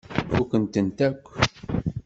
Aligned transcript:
Fukken-tent 0.33 0.99
akk. 1.07 1.25